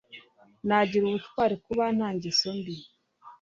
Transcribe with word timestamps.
Nagira 0.67 1.03
ubutwari 1.05 1.55
kuba 1.65 1.83
nta 1.97 2.09
ngeso 2.15 2.49
mbi 2.57 2.75